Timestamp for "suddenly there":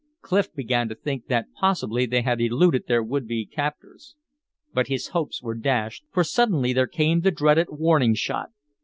6.23-6.87